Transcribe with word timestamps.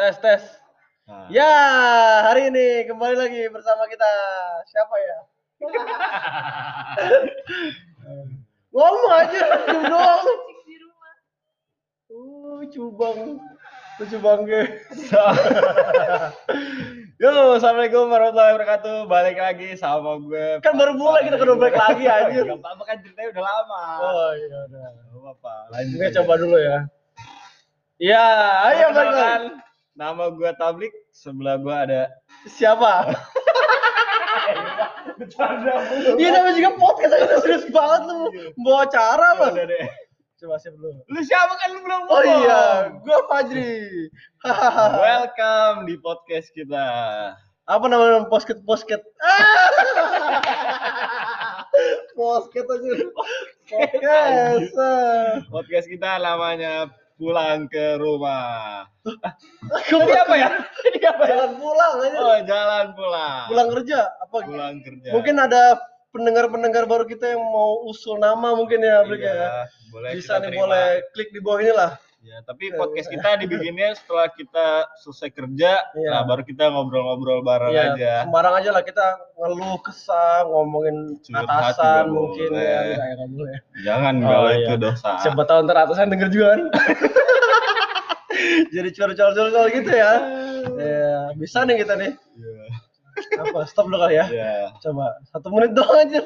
Tes 0.00 0.16
tes. 0.16 0.40
Nah, 1.04 1.28
Ya, 1.28 1.52
hari 2.24 2.48
ini 2.48 2.88
kembali 2.88 3.20
lagi 3.20 3.52
bersama 3.52 3.84
kita. 3.84 4.08
Siapa 4.72 4.94
ya? 4.96 5.18
Ngomong 8.72 9.12
aja, 9.12 9.60
diem 9.68 9.84
doang. 9.92 10.24
Uh, 12.08 12.64
cubang. 12.72 13.44
Lu 14.00 14.04
cubang 14.08 14.48
ke. 14.48 14.88
Yo, 17.20 17.60
assalamualaikum 17.60 18.08
warahmatullahi 18.08 18.56
wabarakatuh. 18.56 19.04
Balik 19.04 19.36
lagi 19.36 19.76
sama 19.76 20.16
gue. 20.16 20.64
Kan 20.64 20.80
baru 20.80 20.96
mulai 20.96 21.28
kita 21.28 21.44
udah 21.44 21.60
balik 21.60 21.76
lagi 21.76 22.08
anjir. 22.08 22.48
Gak 22.48 22.56
apa-apa 22.56 22.82
kan 22.88 22.96
ceritanya 23.04 23.28
udah 23.36 23.44
lama. 23.44 23.84
Oh 24.00 24.32
iya 24.32 24.64
udah. 24.64 24.80
Gak 24.96 25.20
apa-apa. 25.20 25.52
Gue 25.92 26.08
coba 26.08 26.32
dulu 26.40 26.56
ya. 26.56 26.88
Iya, 28.00 28.24
ayo 28.64 28.96
balik 28.96 29.68
Nama 29.94 30.30
gue 30.30 30.50
Tablik. 30.56 30.94
Sebelah 31.10 31.58
gue 31.58 31.74
ada. 31.74 32.02
Siapa? 32.46 33.10
Iya 36.16 36.28
namanya 36.32 36.54
juga 36.56 36.70
podcast 36.78 37.12
aja 37.12 37.36
serius 37.42 37.66
banget 37.68 38.02
lu. 38.08 38.30
Bawa 38.62 38.86
cara 38.88 39.36
apa? 39.36 39.52
Udah 39.52 39.66
deh. 39.68 39.86
Coba 40.40 40.56
siap 40.56 40.72
dulu. 40.78 40.96
Lu 41.04 41.20
siapa 41.20 41.52
kan 41.60 41.68
lu 41.76 41.80
belum 41.84 42.02
Oh 42.08 42.16
ngomong? 42.16 42.40
iya, 42.40 42.62
gua 43.04 43.18
Fajri. 43.28 44.08
Welcome 45.04 45.78
di 45.84 45.94
podcast 46.00 46.48
kita. 46.56 46.86
Apa 47.68 47.84
namanya 47.86 48.24
posket 48.32 48.64
posket? 48.64 49.04
posket 52.16 52.64
aja. 52.64 52.90
Podcast. 53.68 54.72
Podcast 55.52 55.86
kita 55.86 56.16
namanya 56.18 56.88
pulang 57.20 57.68
ke 57.68 58.00
rumah. 58.00 58.88
Tadi 59.92 60.16
apa 60.16 60.34
ya? 60.40 60.48
Tadi 60.80 61.00
apa 61.04 61.22
ya? 61.28 61.36
Jalan 61.36 61.52
pulang 61.60 61.92
aja. 62.00 62.18
Oh, 62.18 62.38
jalan 62.48 62.86
pulang. 62.96 63.44
Pulang 63.52 63.68
kerja 63.76 63.98
apa? 64.24 64.36
Pulang 64.48 64.76
kerja. 64.80 65.10
Mungkin 65.12 65.36
ada 65.36 65.62
pendengar-pendengar 66.10 66.88
baru 66.88 67.04
kita 67.04 67.36
yang 67.36 67.44
mau 67.44 67.84
usul 67.86 68.16
nama 68.16 68.56
mungkin 68.56 68.80
ya, 68.82 69.04
Blik 69.04 69.20
Iya, 69.22 69.36
ya. 69.36 69.50
boleh 69.92 70.10
Bisa 70.16 70.40
nih 70.40 70.48
terima. 70.50 70.60
boleh 70.66 70.86
klik 71.12 71.28
di 71.30 71.40
bawah 71.44 71.60
ini 71.60 71.72
lah. 71.76 71.90
Ya, 72.20 72.36
tapi 72.44 72.68
podcast 72.70 73.08
kita 73.08 73.40
dibikinnya 73.40 73.96
setelah 73.96 74.28
kita 74.28 74.84
selesai 75.00 75.32
kerja, 75.32 75.72
Iya. 75.90 76.08
nah 76.12 76.22
baru 76.22 76.44
kita 76.44 76.68
ngobrol-ngobrol 76.68 77.40
bareng 77.40 77.72
Iya, 77.72 77.96
aja. 77.96 78.12
sembarang 78.22 78.54
aja 78.60 78.70
lah 78.70 78.82
kita 78.84 79.06
ngeluh 79.34 79.80
kesah, 79.80 80.44
ngomongin 80.44 81.16
Curhat 81.24 81.48
atasan 81.48 82.12
mungkin 82.12 82.50
boleh. 82.52 82.60
ya, 82.60 82.80
enggak 82.84 83.08
ya 83.08 83.26
boleh. 83.26 83.56
Jangan 83.80 84.14
Oh, 84.14 84.26
kalau 84.26 84.50
iya. 84.52 84.58
itu 84.60 84.74
dosa. 84.76 85.10
Siapa 85.18 85.42
tahu 85.42 85.58
ntar 85.64 85.76
atasan 85.80 86.08
denger 86.08 86.28
juga 86.28 86.46
kan. 86.52 86.60
Jadi 88.70 88.88
curcol-curcol 88.92 89.66
gitu 89.72 89.90
ya. 89.90 90.12
Ya, 90.76 91.12
bisa 91.34 91.64
nih 91.64 91.76
kita 91.80 91.96
nih. 91.96 92.12
Iya. 92.36 92.64
Apa? 93.42 93.64
Stop 93.64 93.88
dulu 93.88 93.96
kali 93.96 94.16
ya. 94.16 94.26
Iya. 94.28 94.52
Coba 94.78 95.16
satu 95.24 95.48
menit 95.48 95.72
doang 95.72 95.98
aja. 95.98 96.20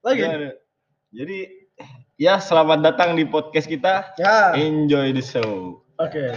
Lagi. 0.00 0.22
Iya. 0.22 0.54
Jadi 1.10 1.38
ya 2.18 2.42
selamat 2.42 2.82
datang 2.82 3.14
di 3.14 3.22
podcast 3.22 3.70
kita. 3.70 4.10
Ya. 4.18 4.50
Enjoy 4.58 5.14
the 5.14 5.22
show. 5.22 5.78
Oke. 6.02 6.34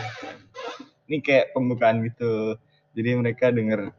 Ini 1.10 1.18
kayak 1.26 1.58
pembukaan 1.58 2.06
gitu. 2.06 2.56
Jadi 2.94 3.10
mereka 3.18 3.50
denger 3.50 3.90